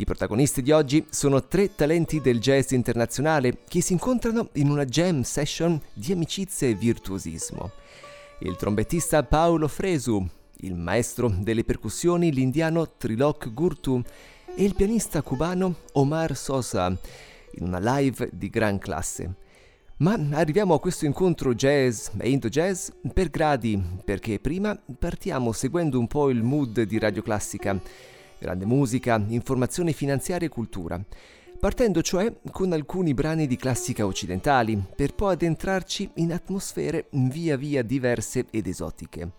I 0.00 0.04
protagonisti 0.04 0.62
di 0.62 0.70
oggi 0.70 1.04
sono 1.10 1.48
tre 1.48 1.74
talenti 1.74 2.20
del 2.20 2.38
jazz 2.38 2.70
internazionale 2.70 3.58
che 3.66 3.80
si 3.80 3.94
incontrano 3.94 4.50
in 4.52 4.70
una 4.70 4.84
jam 4.84 5.22
session 5.22 5.80
di 5.92 6.12
amicizia 6.12 6.68
e 6.68 6.74
virtuosismo. 6.74 7.72
Il 8.42 8.54
trombettista 8.54 9.24
Paolo 9.24 9.66
Fresu, 9.66 10.24
il 10.58 10.76
maestro 10.76 11.28
delle 11.28 11.64
percussioni 11.64 12.32
l'indiano 12.32 12.92
Trilok 12.96 13.52
Gurtu 13.52 14.00
e 14.54 14.62
il 14.62 14.76
pianista 14.76 15.20
cubano 15.20 15.78
Omar 15.94 16.36
Sosa, 16.36 16.96
in 17.54 17.66
una 17.66 17.80
live 17.80 18.30
di 18.32 18.48
gran 18.50 18.78
classe. 18.78 19.34
Ma 19.96 20.12
arriviamo 20.30 20.74
a 20.74 20.80
questo 20.80 21.06
incontro 21.06 21.56
jazz 21.56 22.10
e 22.18 22.30
indo 22.30 22.48
jazz 22.48 22.90
per 23.12 23.30
gradi, 23.30 23.82
perché 24.04 24.38
prima 24.38 24.80
partiamo 24.96 25.50
seguendo 25.50 25.98
un 25.98 26.06
po' 26.06 26.30
il 26.30 26.44
mood 26.44 26.82
di 26.82 27.00
Radio 27.00 27.22
Classica. 27.22 28.16
Grande 28.38 28.66
musica, 28.66 29.22
informazione 29.28 29.92
finanziaria 29.92 30.46
e 30.46 30.50
cultura. 30.50 31.00
Partendo 31.58 32.02
cioè 32.02 32.32
con 32.52 32.72
alcuni 32.72 33.14
brani 33.14 33.48
di 33.48 33.56
classica 33.56 34.06
occidentali, 34.06 34.80
per 34.94 35.14
poi 35.14 35.32
addentrarci 35.32 36.10
in 36.14 36.32
atmosfere 36.32 37.08
via 37.10 37.56
via 37.56 37.82
diverse 37.82 38.46
ed 38.50 38.68
esotiche. 38.68 39.32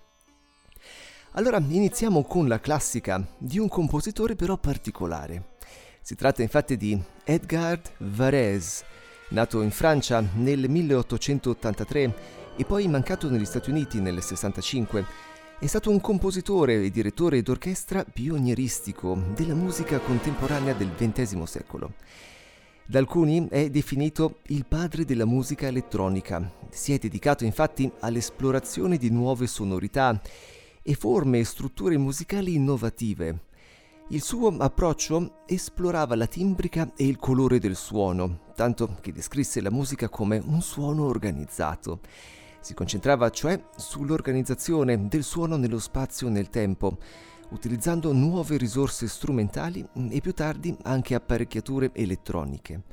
Allora 1.33 1.59
iniziamo 1.59 2.23
con 2.23 2.49
la 2.49 2.59
classica 2.59 3.25
di 3.37 3.57
un 3.57 3.69
compositore 3.69 4.35
però 4.35 4.57
particolare. 4.57 5.55
Si 6.01 6.15
tratta 6.15 6.41
infatti 6.41 6.75
di 6.75 7.01
Edgard 7.23 7.91
Varese, 7.99 8.83
nato 9.29 9.61
in 9.61 9.71
Francia 9.71 10.21
nel 10.33 10.69
1883 10.69 12.15
e 12.57 12.65
poi 12.65 12.87
mancato 12.89 13.29
negli 13.29 13.45
Stati 13.45 13.69
Uniti 13.69 14.01
nel 14.01 14.21
65. 14.21 15.05
È 15.61 15.67
stato 15.67 15.89
un 15.89 15.99
compositore 15.99 16.81
e 16.81 16.89
direttore 16.89 17.41
d'orchestra 17.41 18.05
pionieristico 18.05 19.21
della 19.35 19.55
musica 19.55 19.99
contemporanea 19.99 20.73
del 20.73 20.95
XX 20.95 21.43
secolo. 21.43 21.95
Da 22.85 22.97
alcuni 22.97 23.45
è 23.49 23.69
definito 23.69 24.37
il 24.47 24.65
padre 24.65 25.03
della 25.03 25.25
musica 25.25 25.67
elettronica. 25.67 26.49
Si 26.69 26.93
è 26.93 26.97
dedicato 26.97 27.43
infatti 27.43 27.91
all'esplorazione 27.99 28.95
di 28.95 29.09
nuove 29.09 29.47
sonorità 29.47 30.21
e 30.81 30.93
forme 30.93 31.39
e 31.39 31.43
strutture 31.43 31.97
musicali 31.97 32.53
innovative. 32.55 33.39
Il 34.11 34.21
suo 34.21 34.55
approccio 34.59 35.41
esplorava 35.45 36.15
la 36.15 36.25
timbrica 36.25 36.93
e 36.95 37.05
il 37.05 37.17
colore 37.17 37.59
del 37.59 37.75
suono, 37.75 38.43
tanto 38.55 38.95
che 39.01 39.11
descrisse 39.11 39.59
la 39.59 39.71
musica 39.71 40.07
come 40.07 40.41
un 40.41 40.61
suono 40.61 41.03
organizzato. 41.03 41.99
Si 42.61 42.73
concentrava 42.73 43.29
cioè 43.29 43.61
sull'organizzazione 43.75 45.07
del 45.07 45.23
suono 45.23 45.55
nello 45.55 45.79
spazio 45.79 46.27
e 46.27 46.31
nel 46.31 46.49
tempo, 46.49 46.97
utilizzando 47.49 48.11
nuove 48.11 48.57
risorse 48.57 49.07
strumentali 49.07 49.87
e 50.09 50.19
più 50.19 50.33
tardi 50.33 50.75
anche 50.83 51.15
apparecchiature 51.15 51.91
elettroniche. 51.93 52.83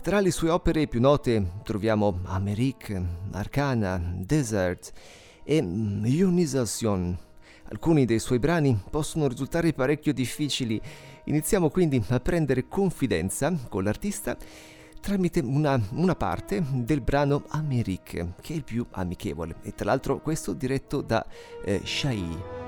Tra 0.00 0.20
le 0.20 0.30
sue 0.30 0.50
opere 0.50 0.86
più 0.86 1.00
note 1.00 1.60
troviamo 1.62 2.20
Amerique, 2.24 3.02
Arcana, 3.32 4.00
Desert 4.18 4.92
e 5.42 5.56
Ionisation. 5.56 7.18
Alcuni 7.70 8.04
dei 8.04 8.18
suoi 8.18 8.38
brani 8.38 8.78
possono 8.90 9.26
risultare 9.26 9.72
parecchio 9.72 10.12
difficili. 10.12 10.80
Iniziamo 11.24 11.70
quindi 11.70 12.02
a 12.08 12.20
prendere 12.20 12.68
confidenza 12.68 13.52
con 13.68 13.82
l'artista 13.82 14.36
tramite 15.04 15.40
una, 15.40 15.78
una, 15.90 16.16
parte 16.16 16.64
del 16.70 17.02
brano 17.02 17.44
Amerique, 17.48 18.32
che 18.40 18.54
è 18.54 18.56
il 18.56 18.64
più 18.64 18.86
amichevole, 18.92 19.56
e 19.60 19.74
tra 19.74 19.84
l'altro 19.84 20.20
questo 20.20 20.54
diretto 20.54 21.02
da 21.02 21.24
eh, 21.62 21.82
Shai. 21.84 22.63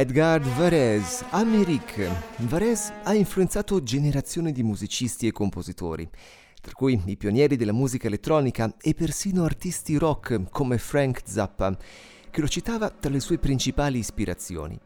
Edgar 0.00 0.40
Varese, 0.40 1.26
Amerique. 1.28 2.10
Varese 2.36 2.90
ha 3.02 3.12
influenzato 3.12 3.82
generazioni 3.82 4.50
di 4.50 4.62
musicisti 4.62 5.26
e 5.26 5.30
compositori, 5.30 6.08
tra 6.58 6.72
cui 6.72 6.98
i 7.04 7.18
pionieri 7.18 7.56
della 7.56 7.74
musica 7.74 8.06
elettronica 8.06 8.74
e 8.80 8.94
persino 8.94 9.44
artisti 9.44 9.98
rock 9.98 10.48
come 10.48 10.78
Frank 10.78 11.20
Zappa, 11.24 11.76
che 12.30 12.40
lo 12.40 12.48
citava 12.48 12.88
tra 12.88 13.10
le 13.10 13.20
sue 13.20 13.36
principali 13.36 13.98
ispirazioni. 13.98 14.80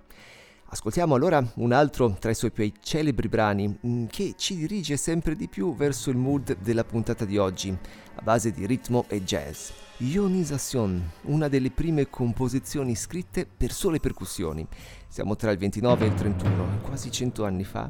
Ascoltiamo 0.75 1.15
allora 1.15 1.41
un 1.59 1.71
altro 1.71 2.17
tra 2.19 2.33
i 2.33 2.35
suoi 2.35 2.51
più 2.51 2.69
celebri 2.81 3.29
brani 3.29 3.79
mm, 3.87 4.07
che 4.07 4.35
ci 4.37 4.57
dirige 4.57 4.97
sempre 4.97 5.37
di 5.37 5.47
più 5.47 5.77
verso 5.77 6.11
il 6.11 6.17
mood 6.17 6.57
della 6.59 6.83
puntata 6.83 7.25
di 7.25 7.39
oggi, 7.39 7.69
a 8.17 8.21
base 8.23 8.51
di 8.51 8.67
ritmo 8.67 9.05
e 9.07 9.23
jazz. 9.23 9.71
Ionisation, 9.99 11.11
una 11.27 11.47
delle 11.47 11.71
prime 11.71 12.11
composizioni 12.11 12.97
scritte 12.97 13.47
per 13.47 13.71
sole 13.71 14.01
percussioni. 14.01 14.67
Siamo 15.07 15.37
tra 15.37 15.53
il 15.53 15.59
29 15.59 16.07
e 16.07 16.09
il 16.09 16.15
31, 16.15 16.81
quasi 16.83 17.09
100 17.09 17.45
anni 17.45 17.63
fa, 17.63 17.89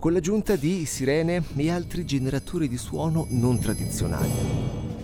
con 0.00 0.12
l'aggiunta 0.12 0.56
di 0.56 0.86
sirene 0.86 1.44
e 1.54 1.70
altri 1.70 2.04
generatori 2.04 2.66
di 2.66 2.76
suono 2.76 3.28
non 3.30 3.60
tradizionali. 3.60 4.99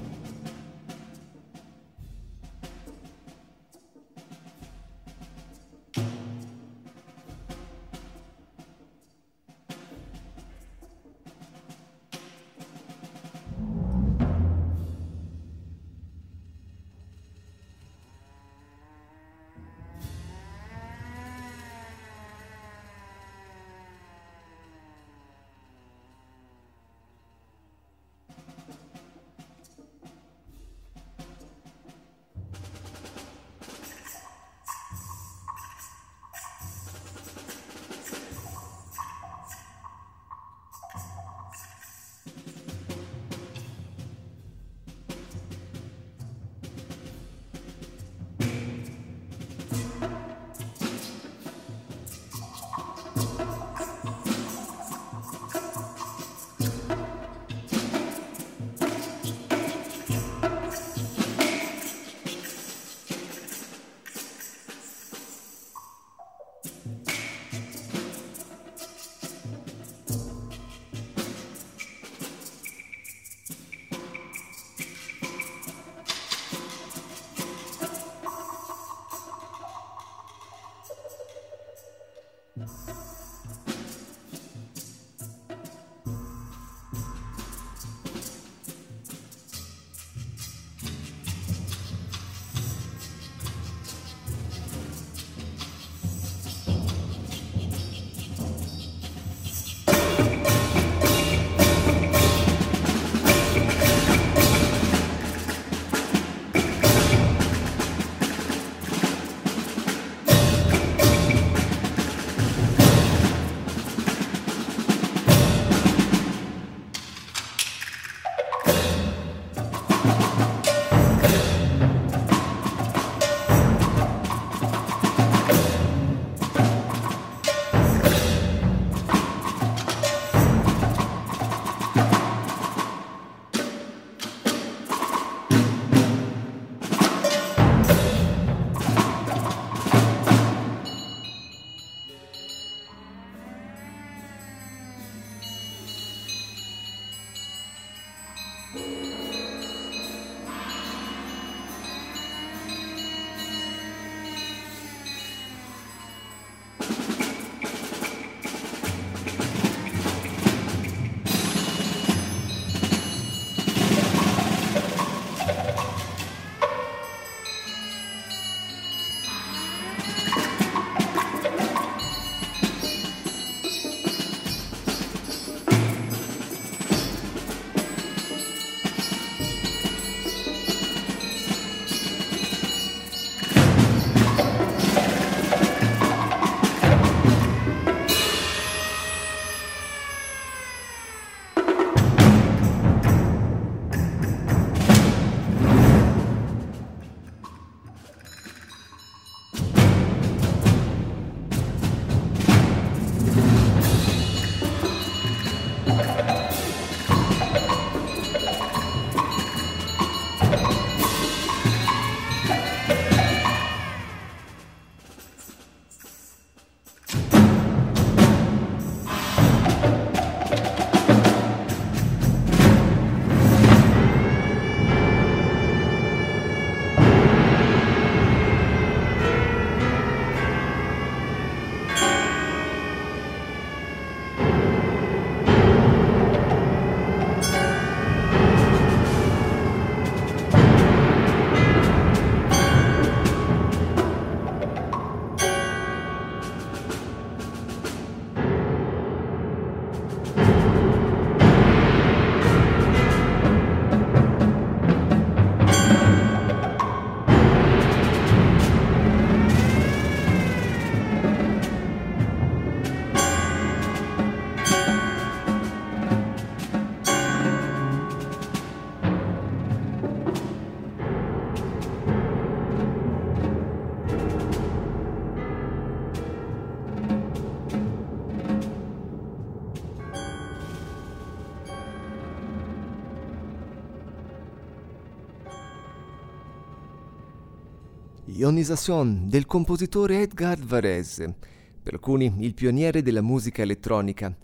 Ionisation 288.56 289.28
del 289.28 289.44
compositore 289.44 290.22
Edgar 290.22 290.58
Varese, 290.58 291.34
per 291.82 291.92
alcuni 291.92 292.36
il 292.38 292.54
pioniere 292.54 293.02
della 293.02 293.20
musica 293.20 293.60
elettronica. 293.60 294.34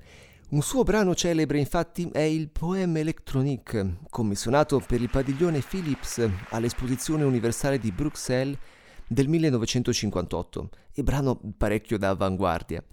Un 0.51 0.61
suo 0.61 0.83
brano 0.83 1.15
celebre 1.15 1.59
infatti 1.59 2.11
è 2.13 2.21
il 2.21 2.51
Poème 2.51 3.01
électronique, 3.01 4.01
commissionato 4.11 4.83
per 4.87 5.01
il 5.01 5.09
padiglione 5.09 5.61
Philips 5.67 6.29
all'Esposizione 6.51 7.25
Universale 7.25 7.79
di 7.79 7.91
Bruxelles 7.91 8.59
del 9.07 9.29
1958, 9.29 10.69
e 10.93 11.03
brano 11.03 11.41
parecchio 11.57 11.97
da 11.97 12.11
avanguardia. 12.11 12.85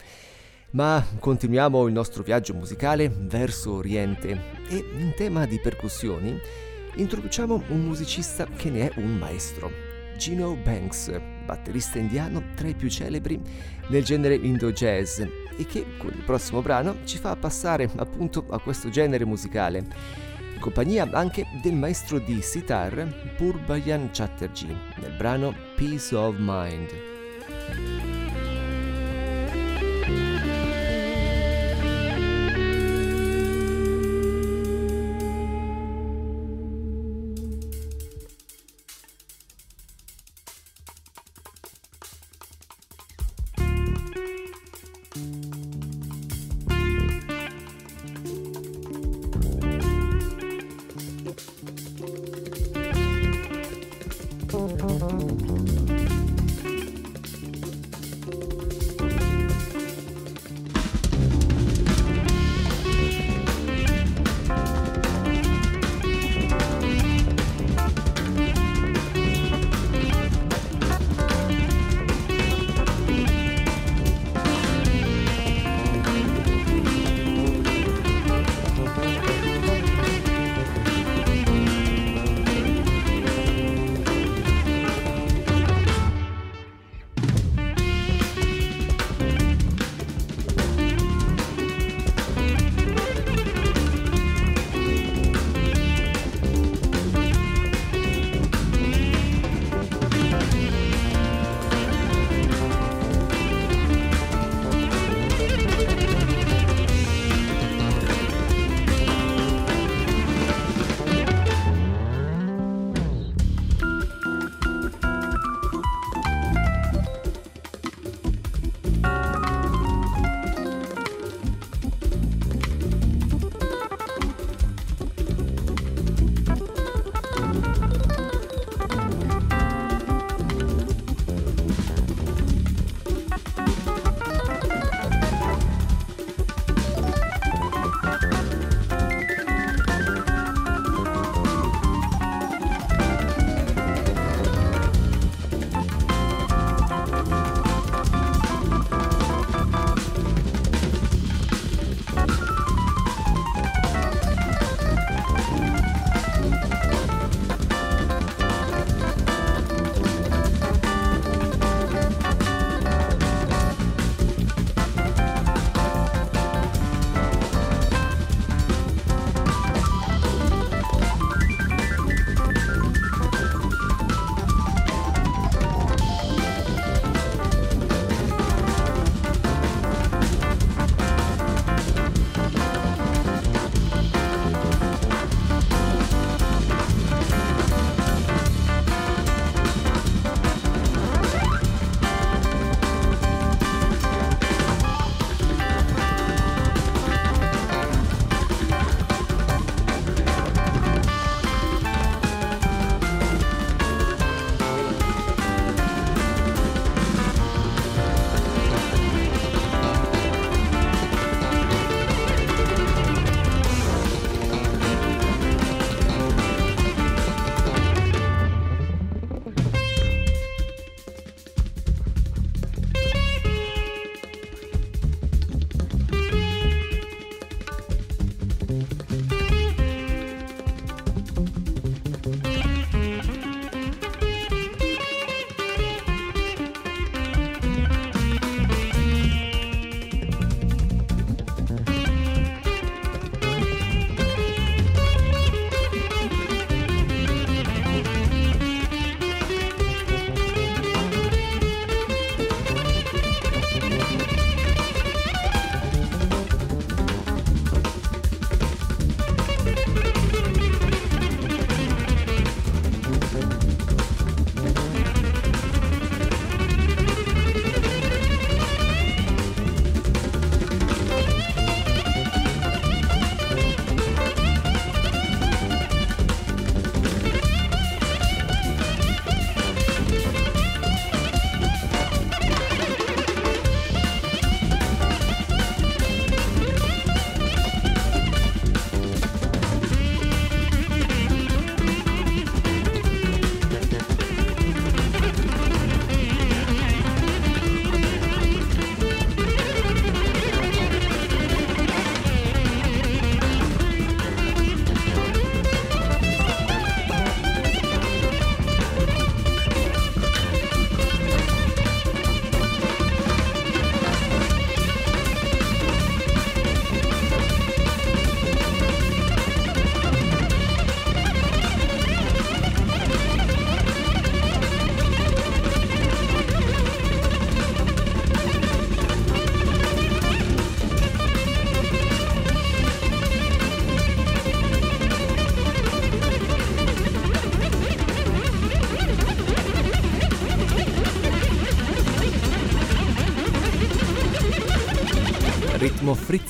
Ma 0.72 1.06
continuiamo 1.20 1.86
il 1.86 1.92
nostro 1.92 2.24
viaggio 2.24 2.54
musicale 2.54 3.10
verso 3.10 3.74
Oriente 3.74 4.30
e 4.70 4.78
in 4.98 5.14
tema 5.18 5.46
di 5.46 5.60
percussioni 5.60 6.40
introduciamo 6.96 7.64
un 7.68 7.84
musicista 7.84 8.46
che 8.46 8.70
ne 8.70 8.90
è 8.90 9.00
un 9.02 9.18
maestro. 9.18 9.89
Gino 10.20 10.54
Banks, 10.54 11.18
batterista 11.46 11.98
indiano 11.98 12.44
tra 12.54 12.68
i 12.68 12.76
più 12.76 12.90
celebri 12.90 13.40
nel 13.88 14.04
genere 14.04 14.36
Indo-Jazz 14.36 15.22
e 15.22 15.66
che 15.66 15.96
con 15.98 16.12
il 16.14 16.24
prossimo 16.24 16.62
brano 16.62 16.98
ci 17.06 17.18
fa 17.18 17.38
passare 17.38 17.90
appunto 17.96 18.46
a 18.50 18.60
questo 18.60 18.90
genere 18.90 19.24
musicale, 19.24 19.78
in 20.54 20.60
compagnia 20.60 21.08
anche 21.14 21.46
del 21.62 21.74
maestro 21.74 22.20
di 22.20 22.42
sitar 22.42 23.34
Purbayan 23.38 24.10
Chatterjee 24.12 24.76
nel 24.98 25.16
brano 25.16 25.56
Peace 25.78 26.14
of 26.14 26.36
Mind. 26.38 28.09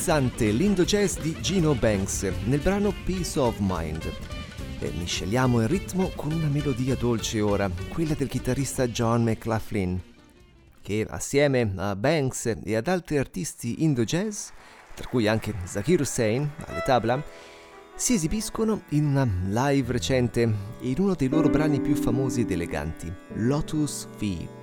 Frizzante, 0.10 0.50
lindo 0.50 0.84
jazz 0.86 1.19
di 1.19 1.36
Gino 1.39 1.76
Banks 1.76 2.24
nel 2.45 2.60
brano 2.62 2.91
Peace 3.06 3.38
of 3.38 3.58
Mind. 3.60 4.12
E 4.80 4.91
misceliamo 4.98 5.62
il 5.62 5.67
ritmo 5.67 6.10
con 6.15 6.32
una 6.32 6.48
melodia 6.48 6.95
dolce 6.95 7.39
ora, 7.41 7.69
quella 7.89 8.15
del 8.15 8.28
chitarrista 8.28 8.88
John 8.88 9.22
McLaughlin, 9.22 10.02
che 10.82 11.06
assieme 11.08 11.74
a 11.76 11.95
Banks 11.95 12.58
e 12.63 12.76
ad 12.76 12.88
altri 12.88 13.19
artisti 13.19 13.84
indo-jazz, 13.84 14.48
tra 14.95 15.08
cui 15.08 15.28
anche 15.28 15.54
Zakir 15.65 16.00
Hussain 16.00 16.50
alle 16.65 16.82
tabla, 16.84 17.24
si 17.93 18.15
esibiscono 18.15 18.82
in 18.89 19.06
una 19.06 19.30
live 19.45 19.91
recente 19.91 20.41
in 20.80 20.95
uno 20.98 21.13
dei 21.13 21.30
loro 21.30 21.50
brani 21.50 21.80
più 21.82 21.93
famosi 21.93 22.41
ed 22.41 22.50
eleganti, 22.50 23.13
Lotus 23.36 24.08
V. 24.17 24.58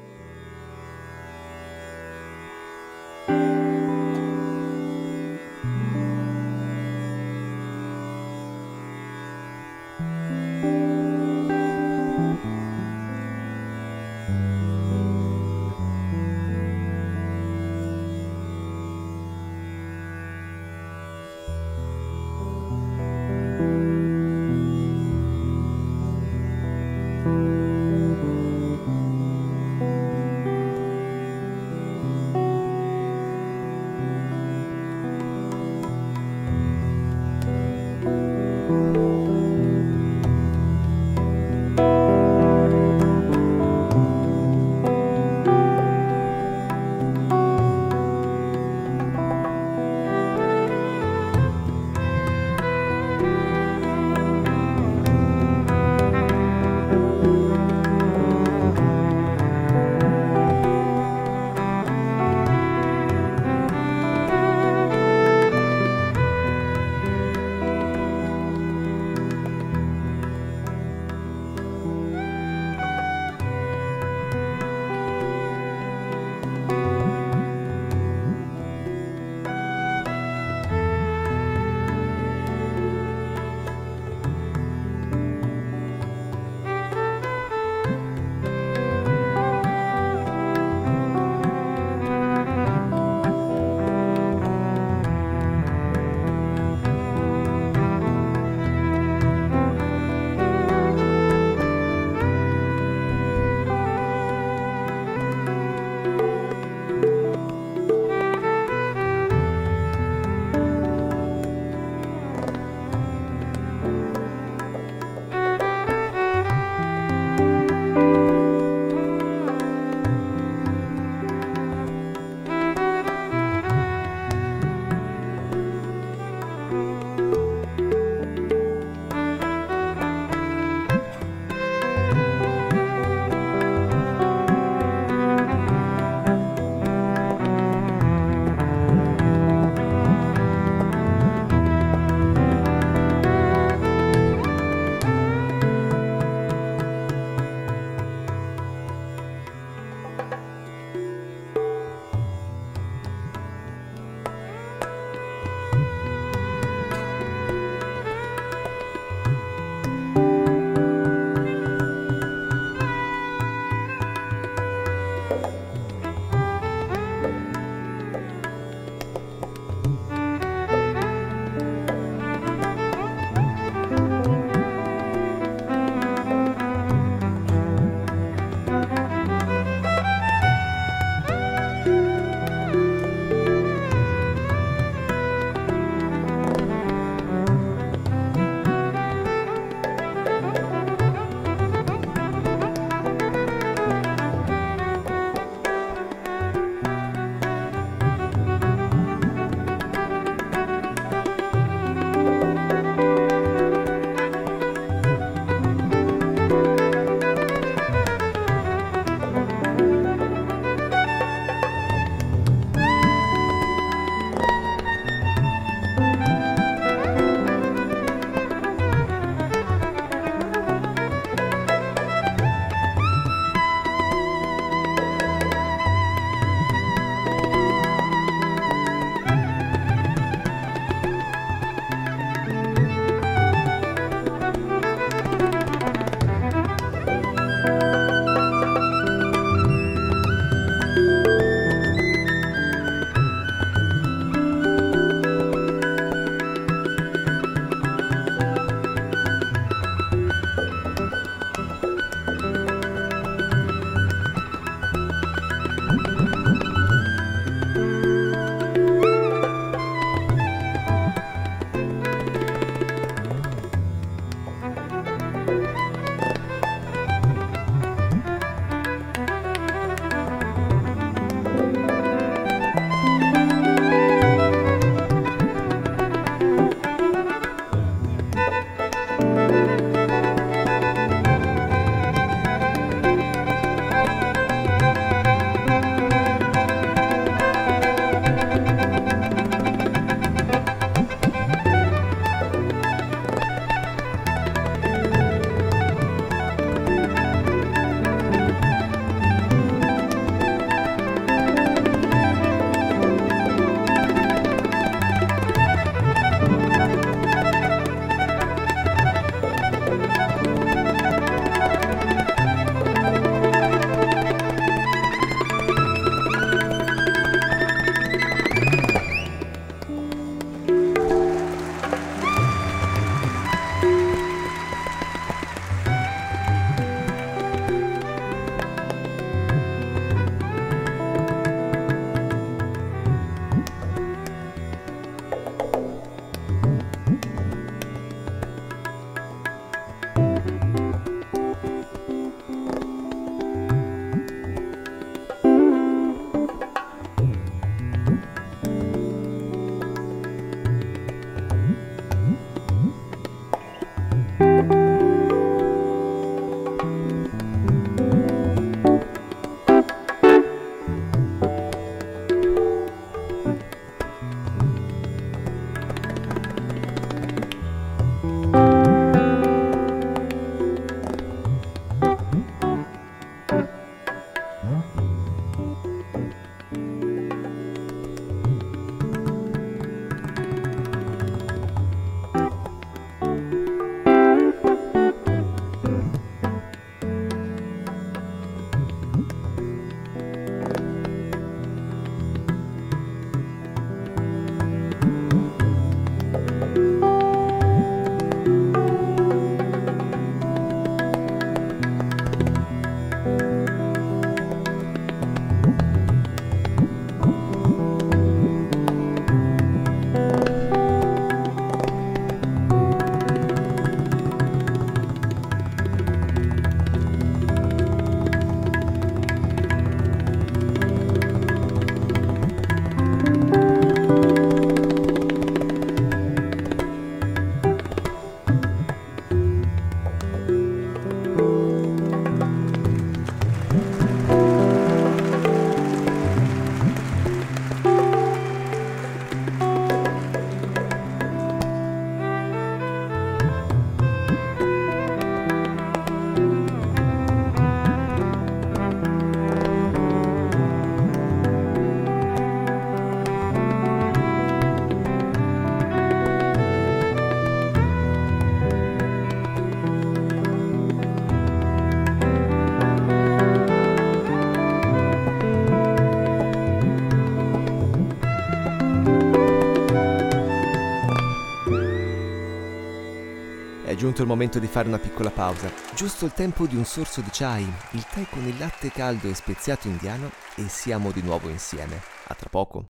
giunto 474.16 474.22
il 474.22 474.28
momento 474.28 474.58
di 474.58 474.66
fare 474.66 474.88
una 474.88 474.98
piccola 474.98 475.30
pausa, 475.30 475.70
giusto 475.94 476.24
il 476.24 476.32
tempo 476.32 476.66
di 476.66 476.74
un 476.74 476.86
sorso 476.86 477.20
di 477.20 477.28
chai, 477.30 477.70
il 477.90 478.06
tè 478.06 478.24
con 478.30 478.46
il 478.46 478.56
latte 478.56 478.90
caldo 478.90 479.28
e 479.28 479.34
speziato 479.34 479.88
indiano 479.88 480.30
e 480.54 480.68
siamo 480.68 481.10
di 481.10 481.20
nuovo 481.20 481.50
insieme. 481.50 482.00
A 482.28 482.34
tra 482.34 482.48
poco. 482.48 482.86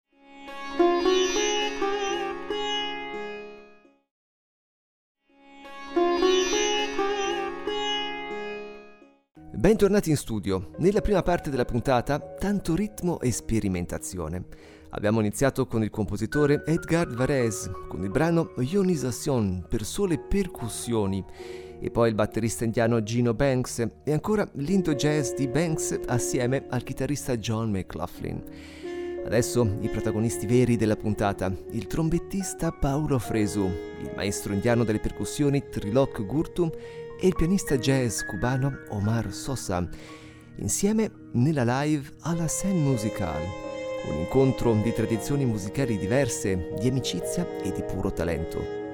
Bentornati 9.51 10.11
in 10.11 10.17
studio. 10.17 10.73
Nella 10.77 11.01
prima 11.01 11.23
parte 11.23 11.49
della 11.49 11.65
puntata, 11.65 12.19
tanto 12.19 12.75
ritmo 12.75 13.19
e 13.19 13.31
sperimentazione. 13.31 14.45
Abbiamo 14.97 15.19
iniziato 15.19 15.67
con 15.67 15.83
il 15.83 15.89
compositore 15.89 16.63
Edgar 16.65 17.09
Varese, 17.09 17.69
con 17.89 18.01
il 18.05 18.09
brano 18.09 18.53
Ionisation 18.59 19.65
per 19.67 19.83
sole 19.83 20.17
percussioni, 20.17 21.21
e 21.81 21.91
poi 21.91 22.07
il 22.07 22.15
batterista 22.15 22.63
indiano 22.63 23.03
Gino 23.03 23.33
Banks 23.33 23.85
e 24.05 24.13
ancora 24.13 24.49
l'indo 24.53 24.95
jazz 24.95 25.33
di 25.33 25.49
Banks 25.49 25.99
assieme 26.07 26.67
al 26.69 26.83
chitarrista 26.83 27.35
John 27.35 27.71
McLaughlin. 27.71 28.41
Adesso 29.25 29.79
i 29.81 29.89
protagonisti 29.89 30.45
veri 30.45 30.77
della 30.77 30.95
puntata, 30.95 31.53
il 31.71 31.87
trombettista 31.87 32.71
Paolo 32.71 33.19
Fresu, 33.19 33.65
il 33.99 34.13
maestro 34.15 34.53
indiano 34.53 34.85
delle 34.85 35.01
percussioni 35.01 35.67
Trilok 35.69 36.25
Gurtu 36.25 36.71
e 37.19 37.27
il 37.27 37.35
pianista 37.35 37.77
jazz 37.77 38.21
cubano 38.21 38.71
Omar 38.91 39.33
Sosa, 39.33 39.85
insieme 40.59 41.11
nella 41.33 41.81
live 41.81 42.13
alla 42.21 42.47
Scène 42.47 42.79
Musical, 42.79 43.41
un 44.07 44.19
incontro 44.19 44.73
di 44.73 44.93
tradizioni 44.93 45.45
musicali 45.45 45.97
diverse, 45.97 46.69
di 46.79 46.87
amicizia 46.87 47.47
e 47.61 47.71
di 47.71 47.83
puro 47.83 48.11
talento. 48.11 48.84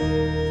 Música 0.00 0.43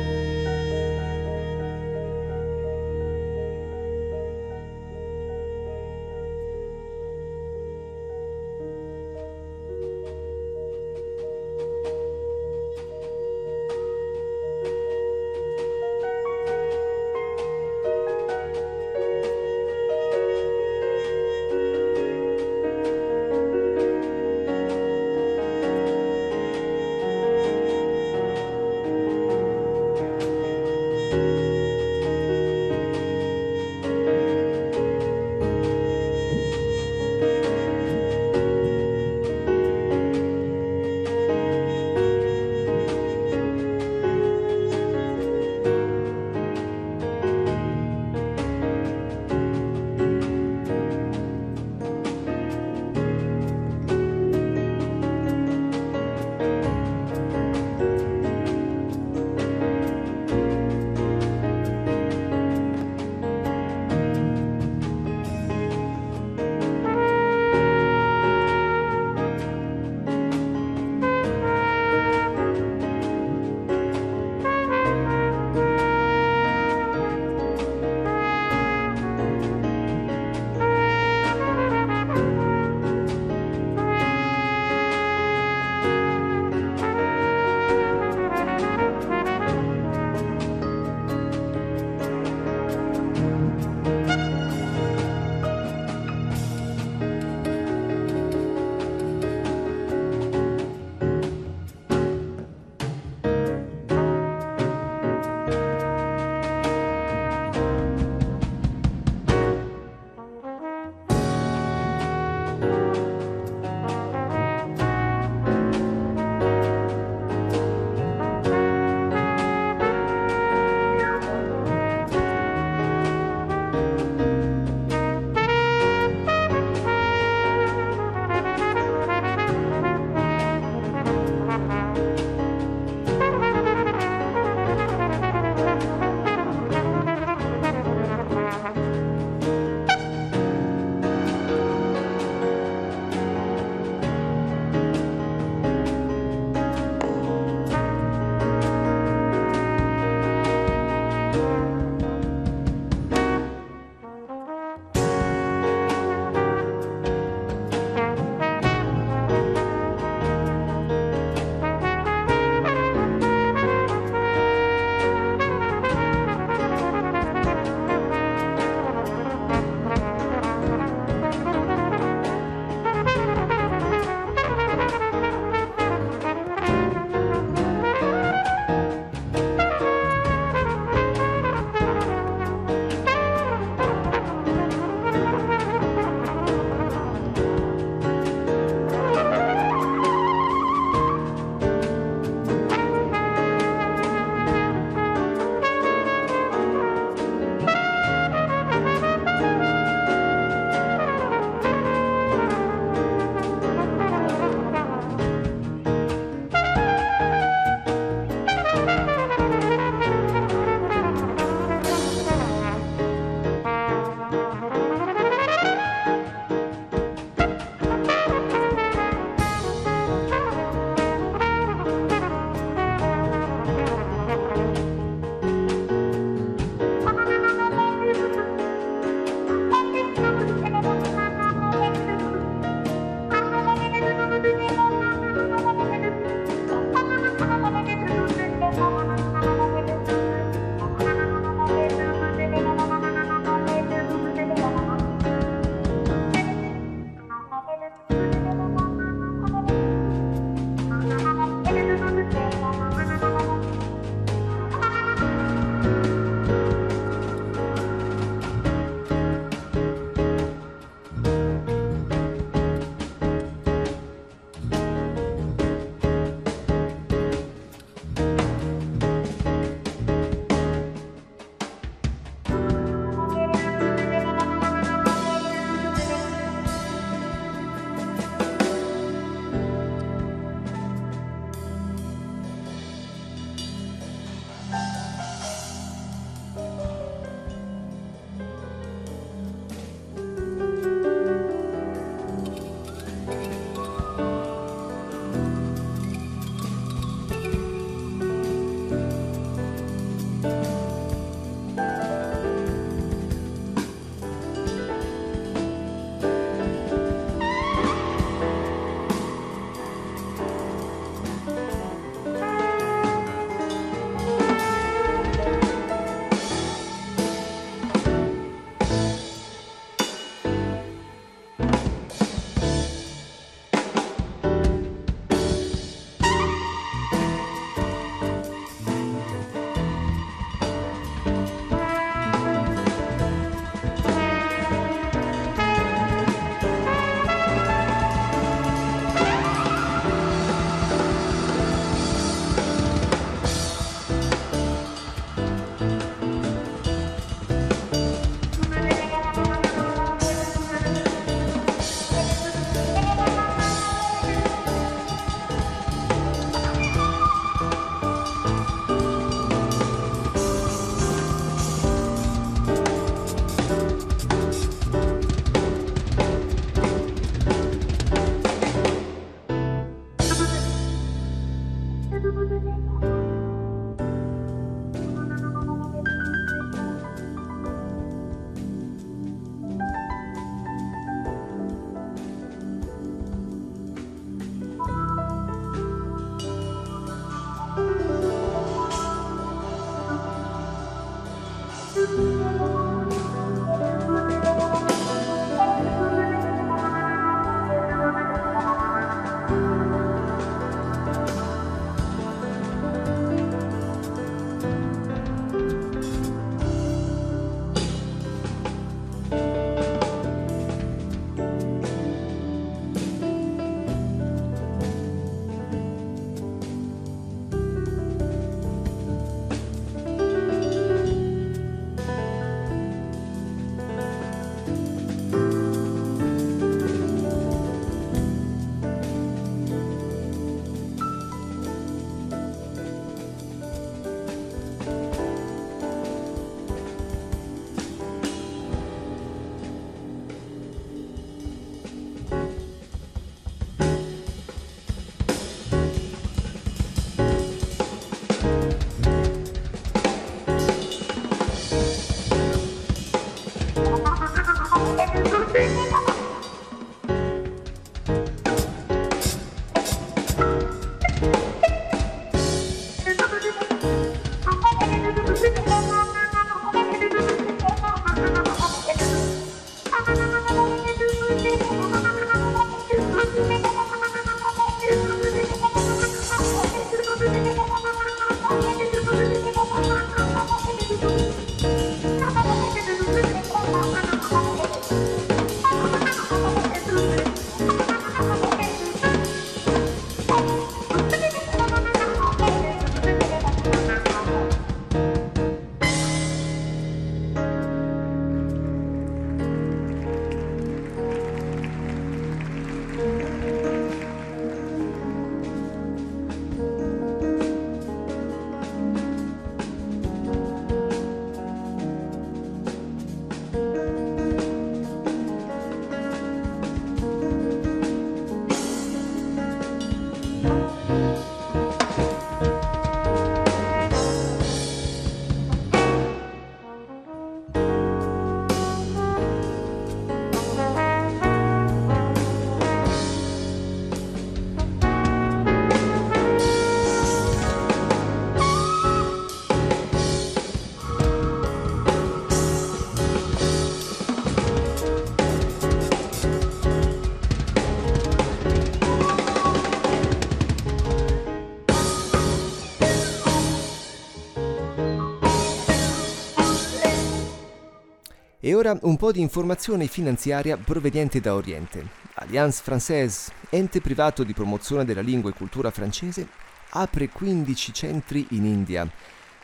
E 558.45 558.53
ora 558.55 558.77
un 558.81 558.97
po' 558.97 559.13
di 559.13 559.21
informazione 559.21 559.87
finanziaria 559.87 560.57
proveniente 560.57 561.21
da 561.21 561.33
Oriente. 561.33 561.87
Alliance 562.15 562.61
Française, 562.61 563.31
ente 563.49 563.79
privato 563.79 564.25
di 564.25 564.33
promozione 564.33 564.83
della 564.83 564.99
lingua 564.99 565.29
e 565.29 565.33
cultura 565.33 565.71
francese, 565.71 566.27
apre 566.71 567.07
15 567.07 567.71
centri 567.71 568.27
in 568.31 568.43
India, 568.43 568.85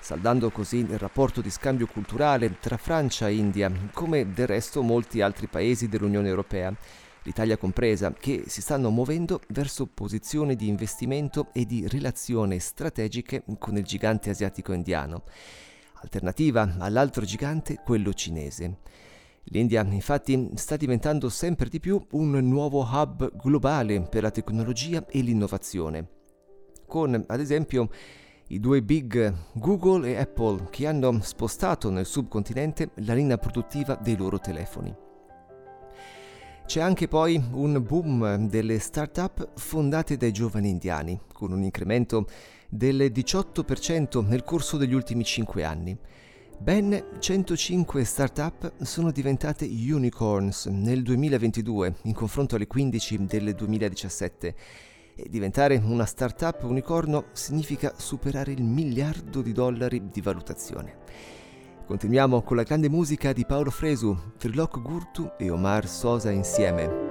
saldando 0.02 0.50
così 0.50 0.80
il 0.80 0.98
rapporto 0.98 1.40
di 1.40 1.50
scambio 1.50 1.88
culturale 1.88 2.60
tra 2.60 2.76
Francia 2.76 3.30
e 3.30 3.36
India, 3.36 3.72
come 3.94 4.34
del 4.34 4.48
resto 4.48 4.82
molti 4.82 5.22
altri 5.22 5.48
paesi 5.48 5.88
dell'Unione 5.88 6.28
Europea, 6.28 6.76
l'Italia 7.24 7.56
compresa, 7.56 8.12
che 8.12 8.44
si 8.48 8.60
stanno 8.60 8.90
muovendo 8.90 9.40
verso 9.48 9.86
posizioni 9.86 10.58
di 10.58 10.68
investimento 10.68 11.52
e 11.54 11.66
di 11.66 11.88
relazioni 11.88 12.60
strategiche 12.60 13.44
con 13.60 13.78
il 13.78 13.86
gigante 13.86 14.30
asiatico 14.30 14.74
indiano 14.74 15.24
alternativa 16.02 16.76
all'altro 16.80 17.26
gigante, 17.26 17.82
quello 17.84 18.14
cinese. 18.14 18.80
L'India 19.52 19.82
infatti 19.84 20.52
sta 20.56 20.78
diventando 20.78 21.30
sempre 21.30 21.70
di 21.70 21.80
più 21.80 22.06
un 22.12 22.32
nuovo 22.32 22.82
hub 22.82 23.36
globale 23.36 24.02
per 24.02 24.24
la 24.24 24.32
tecnologia 24.32 25.06
e 25.08 25.22
l'innovazione, 25.22 26.08
con 26.86 27.24
ad 27.26 27.40
esempio 27.40 27.90
i 28.50 28.60
due 28.60 28.82
big 28.82 29.34
Google 29.54 30.10
e 30.10 30.18
Apple 30.18 30.68
che 30.70 30.88
hanno 30.88 31.20
spostato 31.22 31.90
nel 31.90 32.06
subcontinente 32.06 32.92
la 32.96 33.14
linea 33.14 33.38
produttiva 33.38 33.96
dei 33.96 34.18
loro 34.18 34.40
telefoni. 34.40 35.09
C'è 36.70 36.82
anche 36.82 37.08
poi 37.08 37.44
un 37.54 37.84
boom 37.84 38.48
delle 38.48 38.78
start-up 38.78 39.54
fondate 39.56 40.18
dai 40.18 40.32
giovani 40.32 40.70
indiani, 40.70 41.20
con 41.34 41.52
un 41.52 41.64
incremento 41.64 42.28
del 42.70 43.12
18% 43.12 44.24
nel 44.24 44.44
corso 44.44 44.78
degli 44.78 44.94
ultimi 44.94 45.24
5 45.24 45.64
anni. 45.64 45.98
Ben 46.60 47.06
105 47.18 48.04
start-up 48.04 48.84
sono 48.84 49.10
diventate 49.10 49.66
unicorns 49.66 50.68
nel 50.68 51.02
2022 51.02 51.96
in 52.04 52.14
confronto 52.14 52.56
alle 52.56 52.68
15 52.68 53.26
del 53.26 53.56
2017 53.56 54.56
e 55.16 55.28
diventare 55.28 55.82
una 55.84 56.06
start-up 56.06 56.62
unicorno 56.66 57.30
significa 57.32 57.96
superare 57.98 58.52
il 58.52 58.62
miliardo 58.62 59.42
di 59.42 59.54
dollari 59.54 60.12
di 60.12 60.22
valutazione. 60.22 61.39
Continuiamo 61.90 62.44
con 62.44 62.56
la 62.56 62.62
grande 62.62 62.88
musica 62.88 63.34
di 63.34 63.48
Paolo 63.48 63.72
Fresu, 63.72 64.16
Trilok 64.38 64.80
Gurtu 64.80 65.32
e 65.40 65.50
Omar 65.50 65.88
Sosa 65.88 66.30
insieme. 66.30 67.09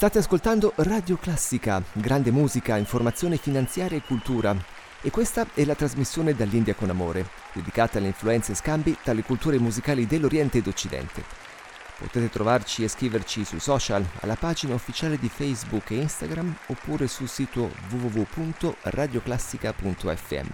State 0.00 0.16
ascoltando 0.16 0.72
Radio 0.76 1.18
Classica, 1.18 1.84
grande 1.92 2.30
musica, 2.30 2.78
informazione 2.78 3.36
finanziaria 3.36 3.98
e 3.98 4.02
cultura. 4.02 4.56
E 5.02 5.10
questa 5.10 5.46
è 5.52 5.62
la 5.66 5.74
trasmissione 5.74 6.32
dall'India 6.32 6.74
con 6.74 6.88
amore, 6.88 7.28
dedicata 7.52 7.98
alle 7.98 8.06
influenze 8.06 8.52
e 8.52 8.54
scambi 8.54 8.96
tra 9.02 9.12
le 9.12 9.22
culture 9.22 9.58
musicali 9.58 10.06
dell'Oriente 10.06 10.56
ed 10.56 10.68
Occidente. 10.68 11.22
Potete 11.98 12.30
trovarci 12.30 12.82
e 12.82 12.88
scriverci 12.88 13.44
sui 13.44 13.60
social, 13.60 14.02
alla 14.20 14.36
pagina 14.36 14.72
ufficiale 14.72 15.18
di 15.18 15.28
Facebook 15.28 15.90
e 15.90 15.96
Instagram 15.96 16.56
oppure 16.68 17.06
sul 17.06 17.28
sito 17.28 17.70
www.radioclassica.fm. 17.90 20.48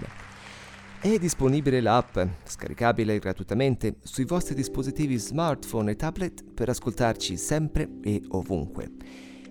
È 0.99 1.19
disponibile 1.19 1.81
l'app, 1.81 2.19
scaricabile 2.43 3.21
gratuitamente, 3.21 3.99
sui 4.03 4.25
vostri 4.25 4.57
dispositivi 4.57 5.17
smartphone 5.19 5.93
e 5.93 5.95
tablet 5.95 6.43
per 6.53 6.69
ascoltarci 6.69 7.37
sempre 7.37 7.89
e 8.03 8.23
ovunque. 8.31 8.91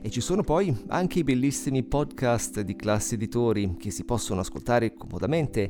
E 0.06 0.12
ci 0.12 0.22
sono 0.22 0.44
poi 0.44 0.72
anche 0.90 1.18
i 1.18 1.24
bellissimi 1.24 1.82
podcast 1.82 2.62
di 2.62 2.76
classe 2.76 3.16
editori 3.16 3.76
che 3.76 3.90
si 3.90 4.04
possono 4.04 4.42
ascoltare 4.42 4.94
comodamente. 4.94 5.68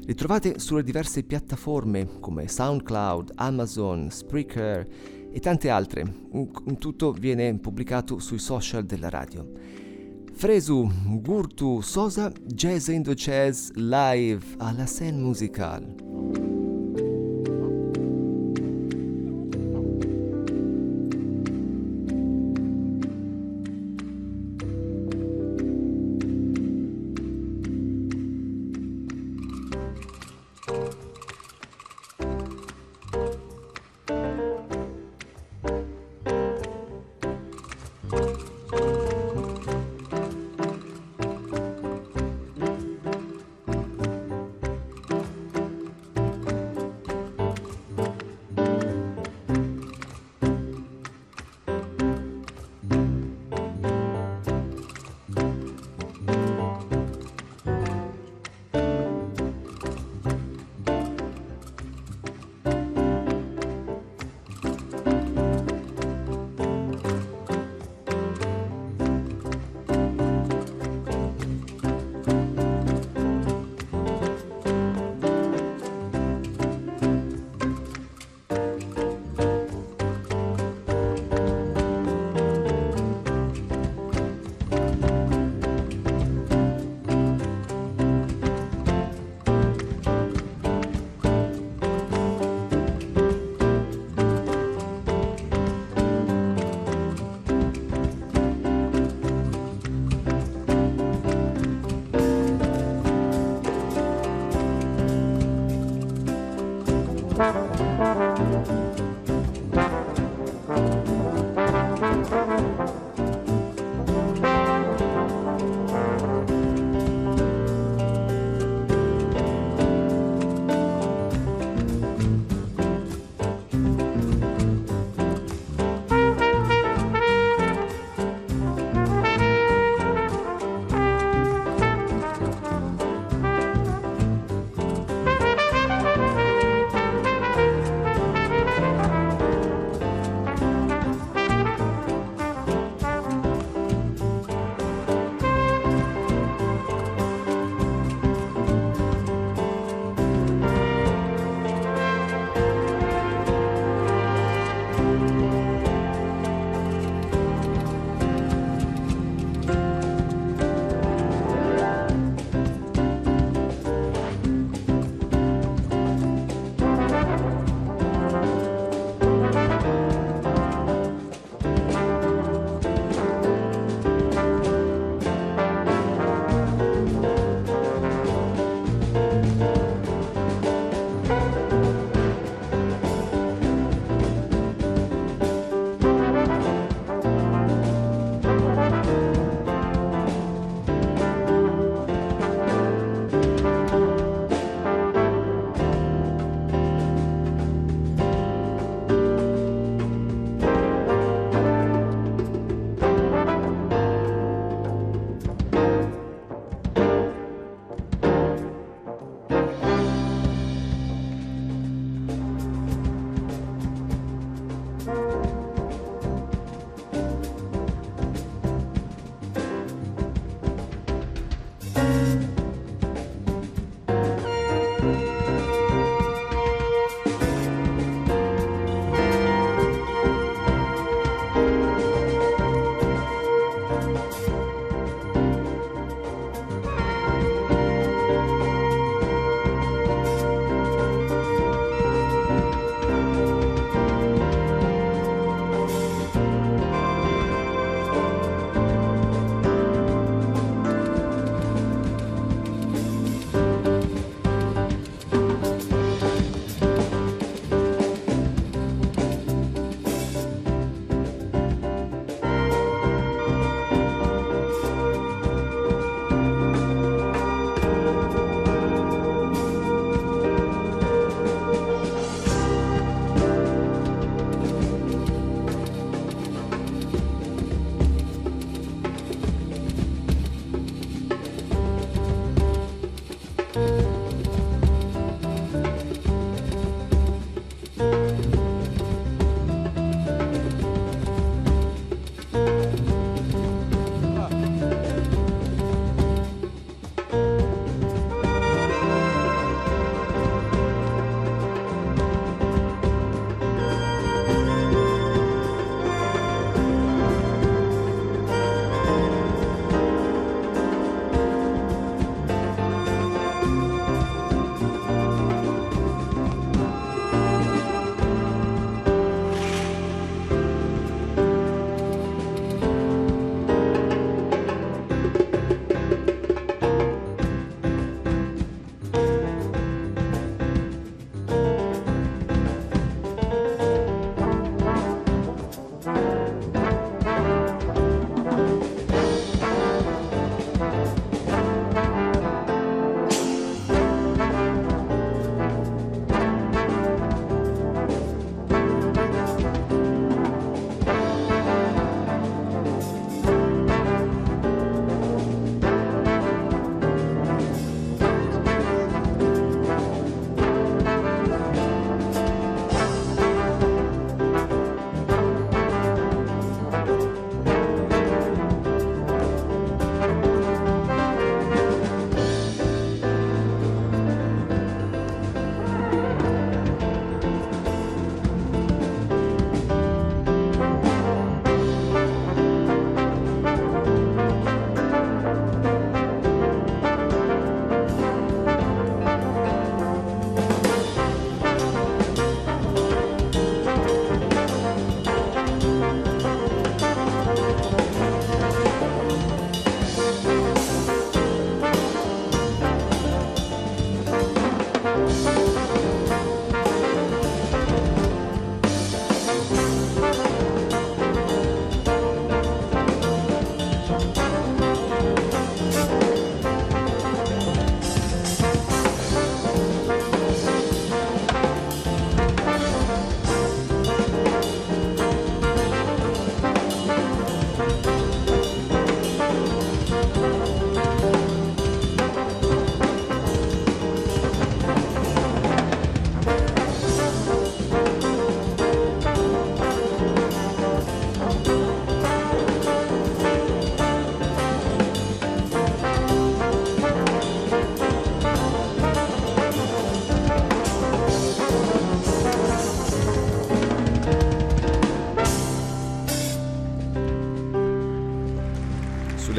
Li 0.00 0.14
trovate 0.14 0.58
sulle 0.58 0.82
diverse 0.82 1.24
piattaforme 1.24 2.18
come 2.20 2.48
SoundCloud, 2.48 3.32
Amazon, 3.34 4.10
Spreaker 4.10 4.88
e 5.30 5.38
tante 5.40 5.68
altre. 5.68 6.10
Tutto 6.78 7.12
viene 7.12 7.58
pubblicato 7.58 8.18
sui 8.18 8.38
social 8.38 8.86
della 8.86 9.10
radio. 9.10 9.46
Fresu, 10.32 10.90
Gurtu, 11.20 11.82
Sosa, 11.82 12.32
Jazz 12.46 12.88
Indo 12.88 13.12
Jazz 13.12 13.72
live 13.74 14.54
alla 14.56 14.86
scène 14.86 15.18
musicale. 15.18 16.65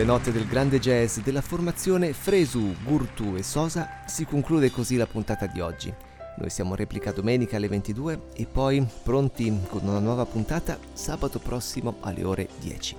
Note 0.08 0.32
del 0.32 0.47
grande 0.47 0.80
jazz 0.80 1.20
della 1.20 1.41
formazione 1.41 2.14
Fresu, 2.14 2.74
Gurtu 2.82 3.36
e 3.36 3.43
Sosa 3.43 4.03
si 4.05 4.24
conclude 4.24 4.72
così 4.72 4.95
la 4.95 5.05
puntata 5.05 5.47
di 5.47 5.60
oggi. 5.60 5.93
Noi 6.38 6.49
siamo 6.49 6.76
replica 6.76 7.12
domenica 7.12 7.58
alle 7.58 7.68
22 7.68 8.30
e 8.34 8.45
poi 8.45 8.88
pronti 9.03 9.53
con 9.68 9.82
una 9.84 9.99
nuova 9.99 10.26
puntata 10.26 10.80
sabato 10.93 11.39
prossimo 11.39 11.97
alle 11.99 12.24
ore 12.24 12.47
10. 12.62 12.95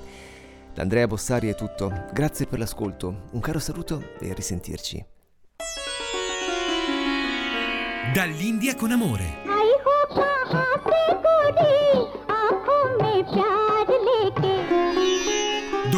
Da 0.75 0.83
Andrea 0.83 1.07
Bossari 1.07 1.49
è 1.49 1.55
tutto, 1.55 1.91
grazie 2.13 2.45
per 2.45 2.59
l'ascolto, 2.59 3.23
un 3.31 3.41
caro 3.41 3.59
saluto 3.59 4.11
e 4.21 4.31
a 4.31 4.35
risentirci. 4.35 5.07
Dall'India 8.13 8.75
con 8.75 8.91
amore. 8.91 9.47